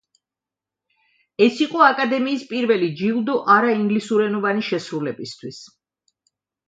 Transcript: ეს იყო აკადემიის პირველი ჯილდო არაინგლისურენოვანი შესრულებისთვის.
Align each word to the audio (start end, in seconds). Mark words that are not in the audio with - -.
ეს 1.47 1.59
იყო 1.65 1.83
აკადემიის 1.87 2.45
პირველი 2.53 2.89
ჯილდო 3.01 3.35
არაინგლისურენოვანი 3.57 4.65
შესრულებისთვის. 4.71 5.61